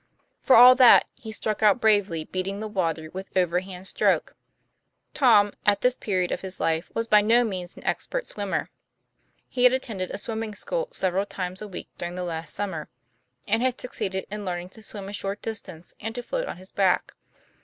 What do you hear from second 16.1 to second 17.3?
to float on his back.